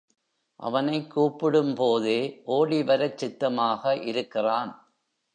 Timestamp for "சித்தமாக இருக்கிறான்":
3.17-4.71